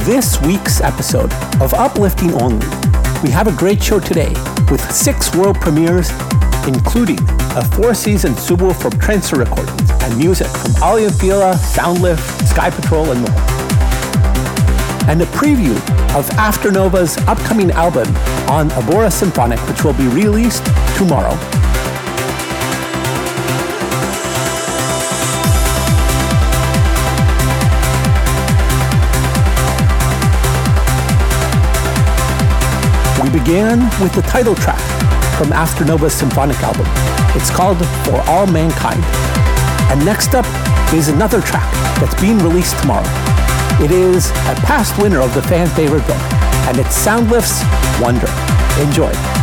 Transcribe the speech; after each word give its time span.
this 0.00 0.40
week's 0.42 0.80
episode 0.80 1.32
of 1.60 1.74
Uplifting 1.74 2.32
Only. 2.40 2.66
We 3.22 3.30
have 3.30 3.46
a 3.46 3.56
great 3.56 3.82
show 3.82 3.98
today 3.98 4.32
with 4.70 4.80
six 4.92 5.34
world 5.34 5.56
premieres, 5.60 6.10
including 6.66 7.18
a 7.56 7.64
four-season 7.64 8.34
subwoofer 8.34 8.90
Trencer 8.90 9.38
recordings 9.38 9.90
and 10.02 10.16
music 10.16 10.46
from 10.46 10.82
Aly 10.82 11.08
& 11.08 11.10
Fila, 11.10 11.54
Soundlift, 11.54 12.46
Sky 12.46 12.70
Patrol, 12.70 13.10
and 13.10 13.20
more. 13.20 13.40
And 15.08 15.22
a 15.22 15.26
preview 15.26 15.74
of 16.14 16.28
Afternova's 16.30 17.16
upcoming 17.26 17.70
album 17.72 18.08
on 18.48 18.70
Abora 18.70 19.12
Symphonic, 19.12 19.58
which 19.68 19.84
will 19.84 19.94
be 19.94 20.06
released 20.08 20.64
tomorrow. 20.96 21.36
We 33.28 33.40
began 33.40 33.80
with 34.00 34.14
the 34.14 34.22
title 34.22 34.54
track 34.54 34.80
from 35.36 35.52
Afternova's 35.52 36.14
symphonic 36.14 36.56
album. 36.62 36.86
It's 37.36 37.50
called 37.50 37.76
For 38.06 38.22
All 38.30 38.46
Mankind. 38.46 39.04
And 39.92 40.02
next 40.02 40.34
up 40.34 40.46
is 40.94 41.08
another 41.08 41.42
track 41.42 41.70
that's 42.00 42.18
being 42.22 42.38
released 42.38 42.78
tomorrow. 42.78 43.04
It 43.84 43.90
is 43.90 44.30
a 44.30 44.54
past 44.64 44.96
winner 45.02 45.20
of 45.20 45.34
the 45.34 45.42
fan 45.42 45.68
favorite 45.76 46.06
book, 46.06 46.22
and 46.68 46.78
it's 46.78 47.04
Soundlift's 47.04 47.60
Wonder. 48.00 48.28
Enjoy. 48.80 49.37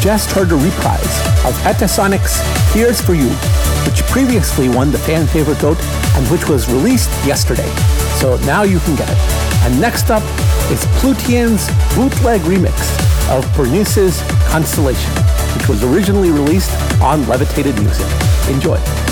Just 0.00 0.30
heard 0.30 0.50
a 0.50 0.56
reprise 0.56 1.20
of 1.44 1.54
Etasonic's 1.66 2.40
Here's 2.72 3.02
For 3.02 3.12
You, 3.12 3.28
which 3.84 4.02
previously 4.04 4.70
won 4.70 4.90
the 4.90 4.98
fan 4.98 5.26
favorite 5.26 5.58
vote 5.58 5.78
and 6.14 6.26
which 6.28 6.48
was 6.48 6.70
released 6.72 7.10
yesterday. 7.26 7.68
So 8.18 8.36
now 8.46 8.62
you 8.62 8.78
can 8.80 8.96
get 8.96 9.10
it. 9.10 9.18
And 9.62 9.78
next 9.78 10.10
up 10.10 10.22
is 10.70 10.86
Plutian's 11.00 11.68
bootleg 11.94 12.40
remix 12.42 12.72
of 13.30 13.44
Bernice's 13.54 14.22
Constellation, 14.48 15.12
which 15.54 15.68
was 15.68 15.84
originally 15.84 16.30
released 16.30 16.72
on 17.02 17.26
Levitated 17.28 17.78
Music. 17.82 18.06
Enjoy. 18.48 19.09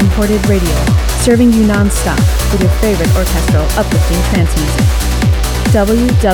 Imported 0.00 0.44
radio, 0.48 0.74
serving 1.22 1.52
you 1.52 1.66
non-stop 1.66 2.18
with 2.52 2.60
your 2.60 2.70
favorite 2.80 3.10
orchestral 3.16 3.64
uplifting 3.78 4.22
trance 4.30 4.54
music. 4.56 4.86
www.di.fm 5.72 6.32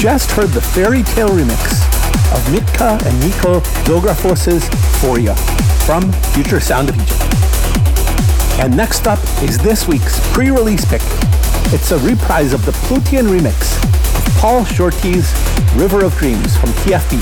just 0.00 0.30
heard 0.30 0.48
the 0.48 0.60
Ferry 0.62 1.02
Tayle 1.02 1.28
remix 1.28 1.84
of 2.32 2.42
Mitka 2.50 2.98
and 3.06 3.20
Nico 3.20 3.60
Zografos' 3.84 4.62
Foria 4.98 5.36
from 5.84 6.10
Future 6.32 6.58
Sound 6.58 6.88
of 6.88 6.96
Egypt. 6.96 7.20
And 8.60 8.74
next 8.74 9.06
up 9.06 9.18
is 9.42 9.58
this 9.58 9.86
week's 9.86 10.18
pre-release 10.32 10.86
pick. 10.86 11.02
It's 11.74 11.90
a 11.90 11.98
reprise 11.98 12.54
of 12.54 12.64
the 12.64 12.72
Plutian 12.88 13.26
remix 13.26 13.76
of 14.16 14.34
Paul 14.36 14.64
Shorty's 14.64 15.34
River 15.74 16.02
of 16.02 16.16
Dreams 16.16 16.56
from 16.56 16.70
TFB. 16.70 17.20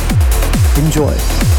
Enjoy. 0.78 1.57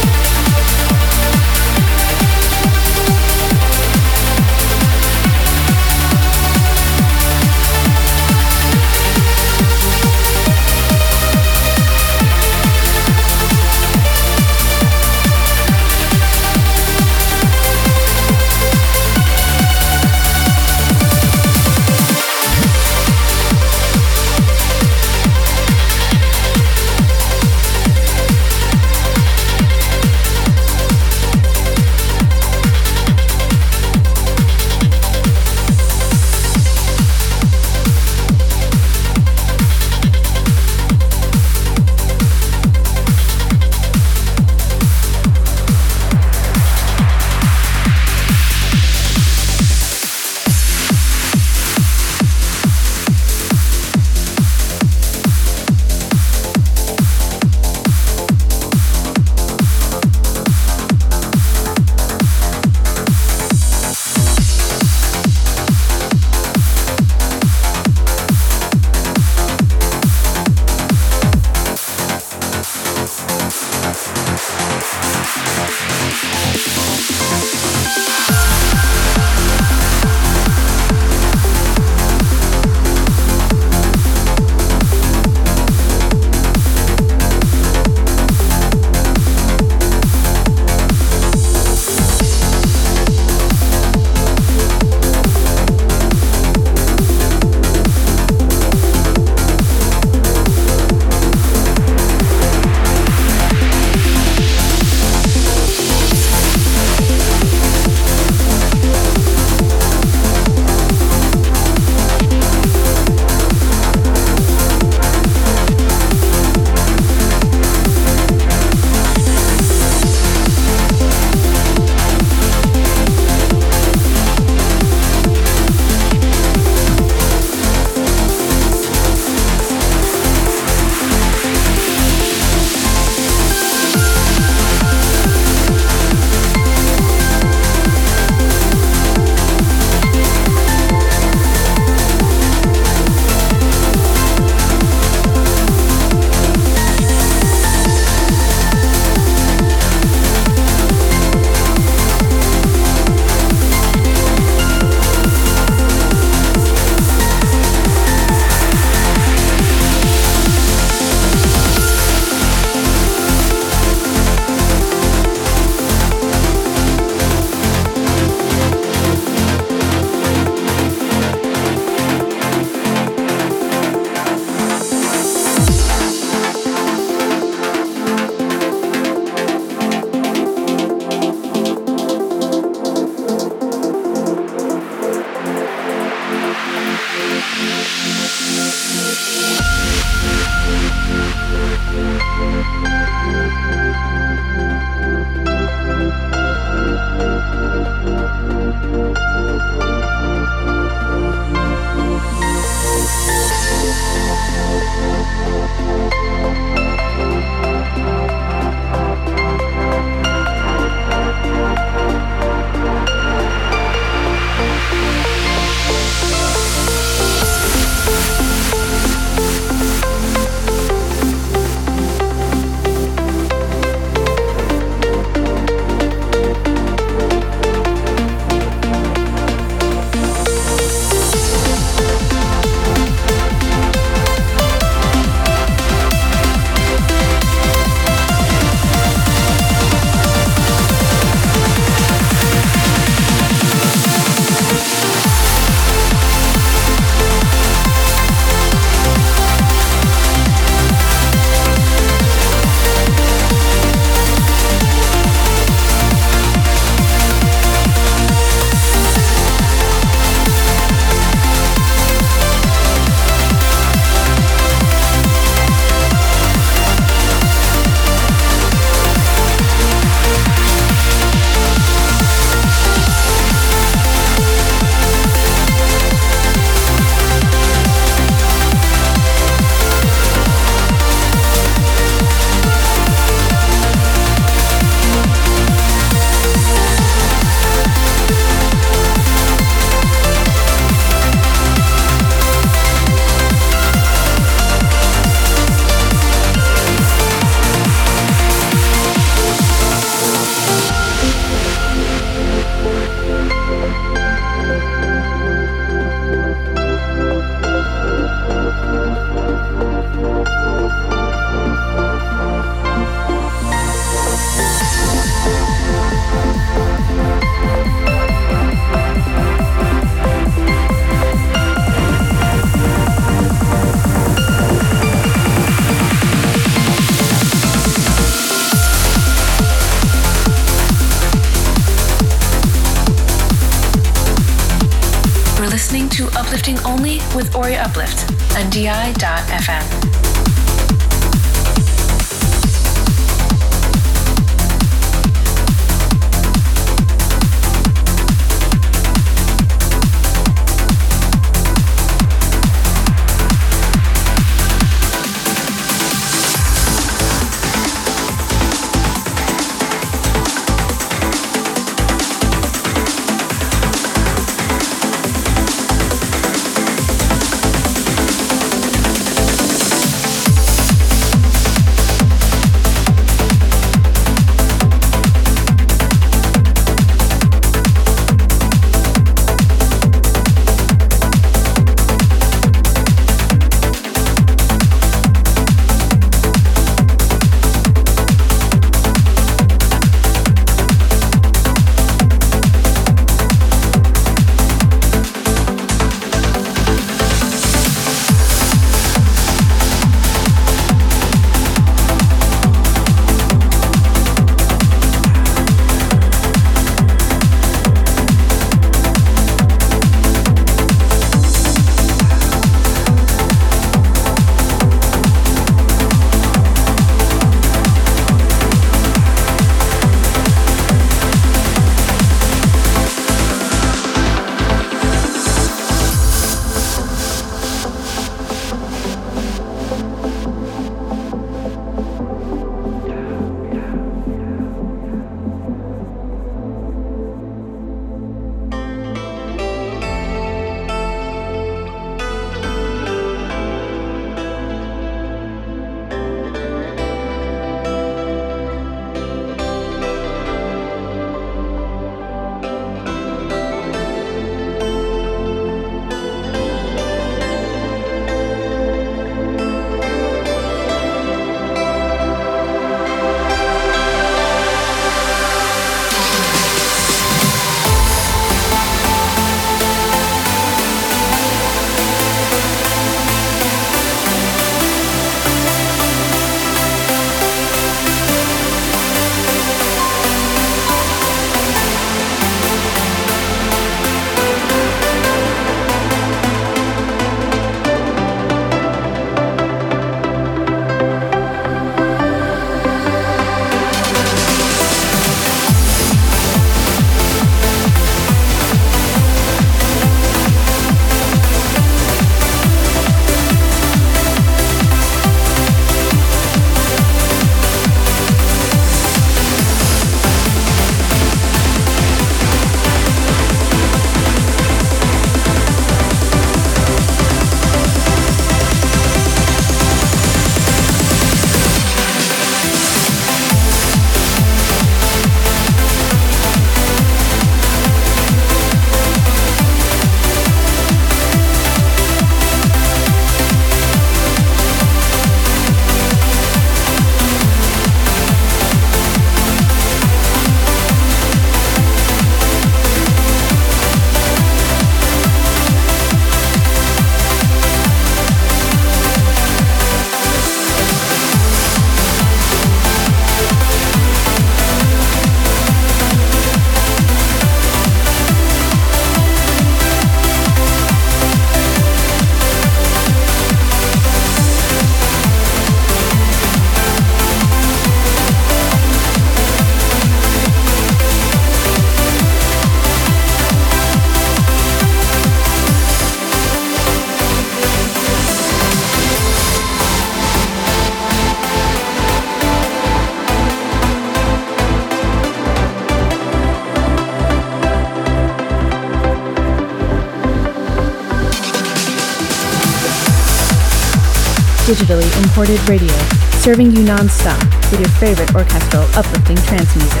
Imported 595.36 595.68
radio, 595.68 595.92
serving 596.40 596.70
you 596.70 596.82
non-stop 596.82 597.38
with 597.70 597.78
your 597.78 597.90
favorite 598.00 598.34
orchestral 598.34 598.84
uplifting 598.94 599.36
trance 599.36 599.76
music. 599.76 600.00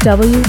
www.di.fm 0.00 0.48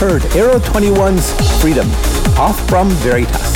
heard 0.00 0.24
Aero 0.34 0.58
21's 0.60 1.30
Freedom 1.60 1.86
off 2.40 2.58
from 2.70 2.88
Veritas. 2.88 3.54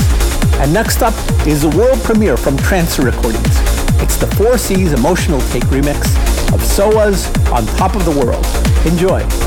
And 0.60 0.74
next 0.74 1.00
up 1.00 1.14
is 1.46 1.64
a 1.64 1.70
world 1.70 1.98
premiere 2.02 2.36
from 2.36 2.58
Trance 2.58 2.98
Recordings. 2.98 3.46
It's 4.02 4.18
the 4.18 4.26
Four 4.36 4.58
Seas 4.58 4.92
emotional 4.92 5.40
take 5.48 5.64
remix 5.64 6.04
of 6.52 6.62
SOA's 6.62 7.26
On 7.50 7.64
Top 7.78 7.96
of 7.96 8.04
the 8.04 8.10
World. 8.10 8.44
Enjoy. 8.86 9.43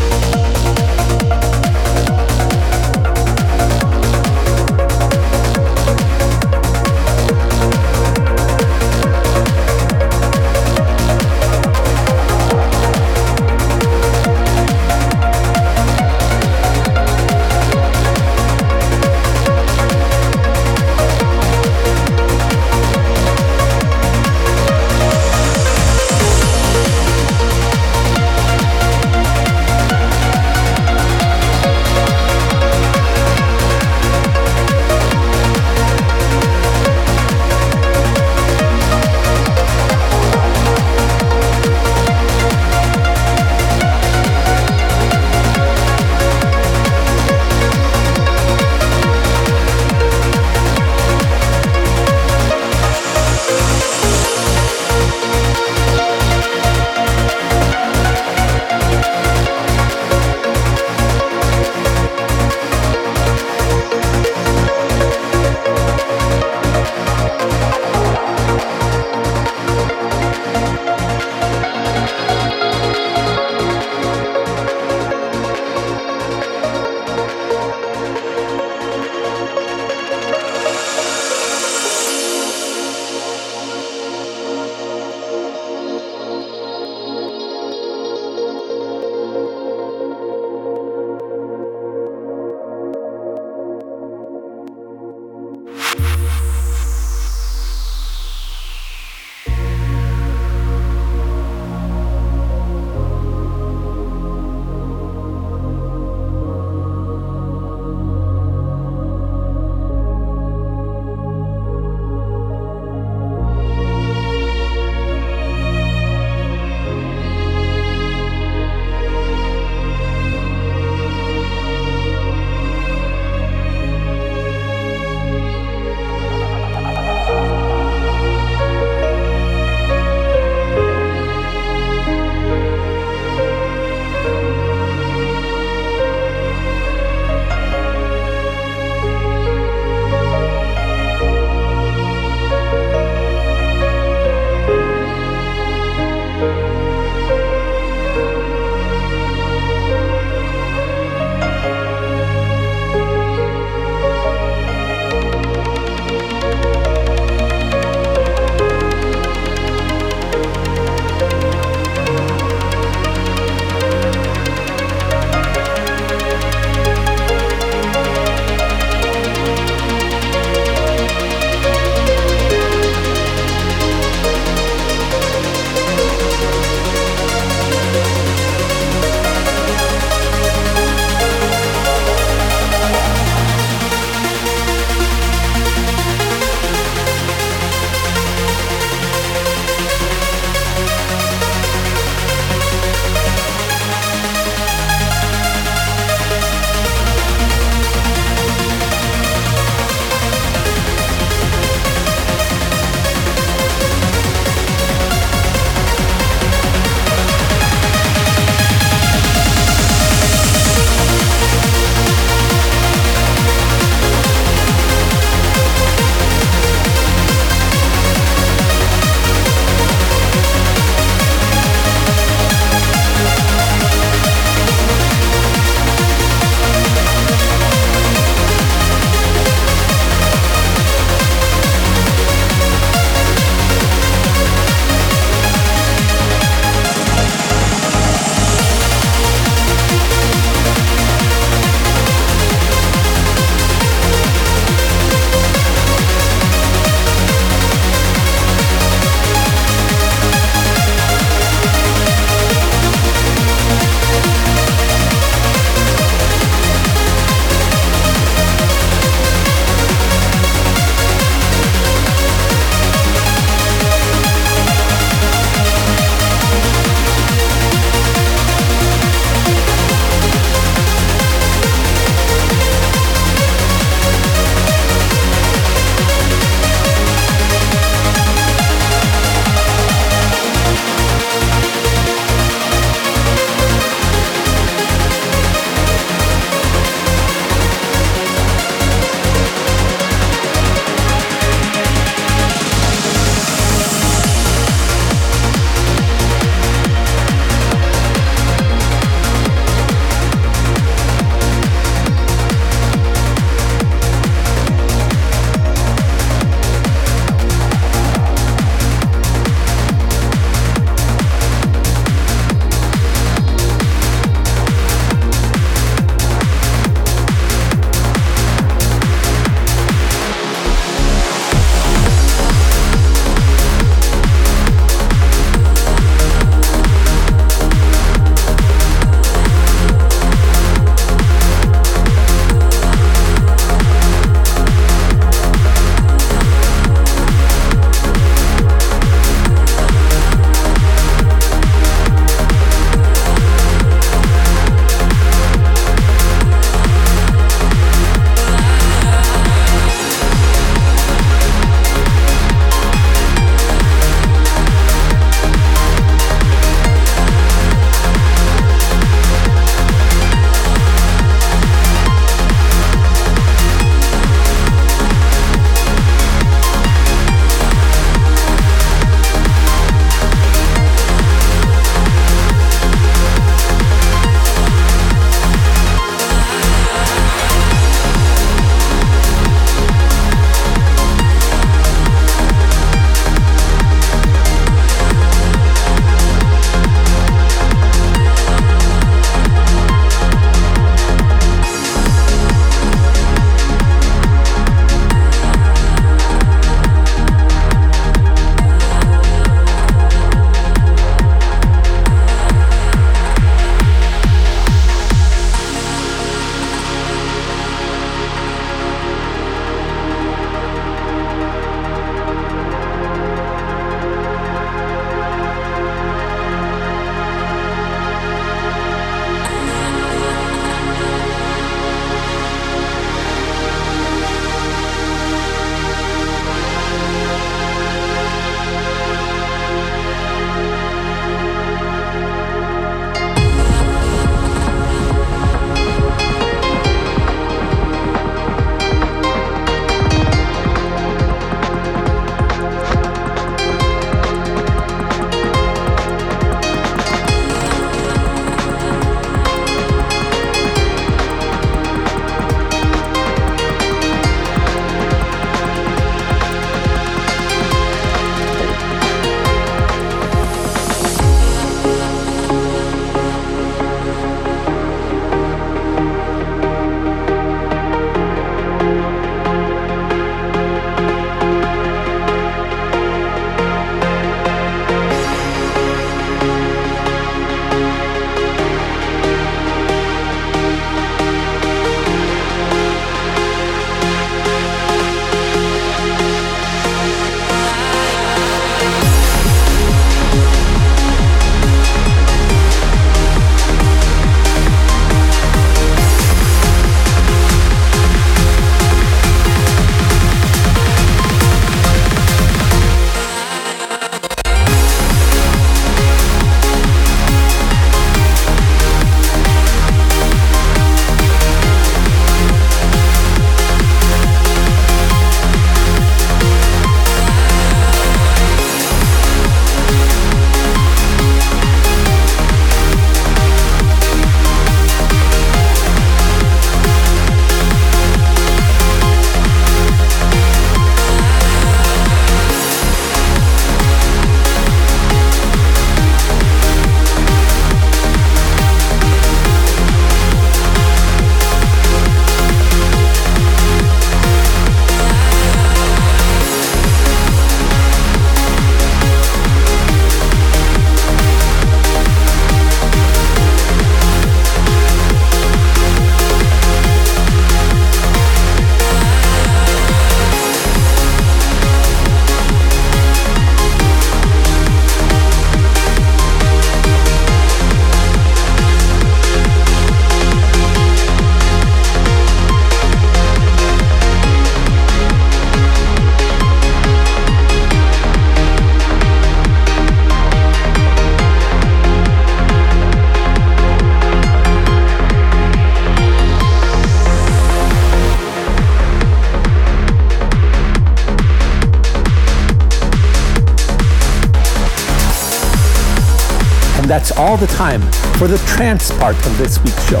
That's 597.04 597.18
all 597.18 597.36
the 597.36 597.46
time 597.48 597.82
for 598.16 598.26
the 598.26 598.38
trance 598.46 598.90
part 598.92 599.14
of 599.26 599.36
this 599.36 599.58
week's 599.62 599.86
show. 599.90 600.00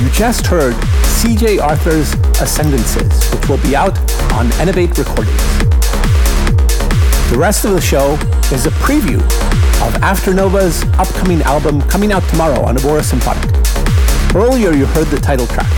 You 0.00 0.08
just 0.08 0.46
heard 0.46 0.72
CJ 1.20 1.60
Arthur's 1.60 2.14
Ascendances, 2.40 3.30
which 3.30 3.46
will 3.46 3.58
be 3.58 3.76
out 3.76 3.98
on 4.32 4.50
Innovate 4.58 4.96
Recordings. 4.96 5.36
The 7.28 7.36
rest 7.36 7.66
of 7.66 7.72
the 7.72 7.80
show 7.82 8.14
is 8.54 8.64
a 8.64 8.70
preview 8.70 9.20
of 9.86 10.02
Afternova's 10.02 10.82
upcoming 10.98 11.42
album 11.42 11.82
coming 11.90 12.10
out 12.10 12.22
tomorrow 12.30 12.62
on 12.62 12.76
Abora 12.76 13.04
Symphonic. 13.04 13.44
Earlier 14.34 14.72
you 14.72 14.86
heard 14.86 15.08
the 15.08 15.20
title 15.20 15.46
track, 15.46 15.70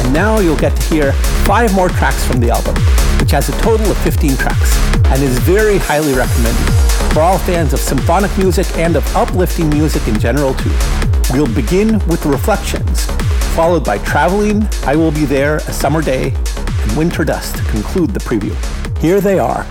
and 0.00 0.10
now 0.14 0.38
you'll 0.38 0.56
get 0.56 0.74
to 0.74 0.82
hear 0.84 1.12
five 1.44 1.74
more 1.74 1.90
tracks 1.90 2.24
from 2.24 2.40
the 2.40 2.48
album, 2.48 2.76
which 3.20 3.32
has 3.32 3.50
a 3.50 3.52
total 3.60 3.90
of 3.90 3.98
15 3.98 4.38
tracks, 4.38 4.91
and 5.12 5.22
is 5.22 5.38
very 5.40 5.76
highly 5.76 6.14
recommended 6.14 6.72
for 7.12 7.20
all 7.20 7.36
fans 7.36 7.74
of 7.74 7.80
symphonic 7.80 8.36
music 8.38 8.66
and 8.78 8.96
of 8.96 9.04
uplifting 9.14 9.68
music 9.68 10.08
in 10.08 10.18
general 10.18 10.54
too. 10.54 10.72
We'll 11.30 11.54
begin 11.54 11.98
with 12.08 12.24
Reflections, 12.24 13.04
followed 13.54 13.84
by 13.84 13.98
Traveling, 13.98 14.66
I 14.86 14.96
Will 14.96 15.10
Be 15.10 15.26
There, 15.26 15.56
A 15.56 15.72
Summer 15.72 16.00
Day, 16.00 16.32
and 16.56 16.96
Winter 16.96 17.24
Dust 17.24 17.56
to 17.56 17.64
conclude 17.64 18.10
the 18.10 18.20
preview. 18.20 18.56
Here 18.98 19.20
they 19.20 19.38
are, 19.38 19.66